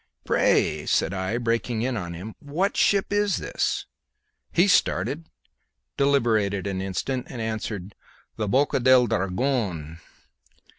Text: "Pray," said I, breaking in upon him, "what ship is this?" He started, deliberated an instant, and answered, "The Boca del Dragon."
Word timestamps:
"Pray," 0.25 0.87
said 0.87 1.13
I, 1.13 1.37
breaking 1.37 1.83
in 1.83 1.95
upon 1.95 2.15
him, 2.15 2.33
"what 2.39 2.75
ship 2.75 3.13
is 3.13 3.37
this?" 3.37 3.85
He 4.51 4.67
started, 4.67 5.29
deliberated 5.95 6.65
an 6.65 6.81
instant, 6.81 7.27
and 7.29 7.39
answered, 7.39 7.93
"The 8.35 8.47
Boca 8.47 8.79
del 8.79 9.05
Dragon." 9.05 9.99